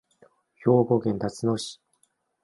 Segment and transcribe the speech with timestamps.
[0.63, 1.79] 兵庫県たつの市